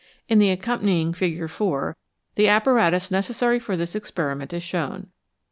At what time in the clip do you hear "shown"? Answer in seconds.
4.63-5.11